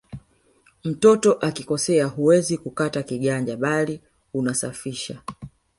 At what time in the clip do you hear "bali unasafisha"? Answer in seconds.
3.57-5.21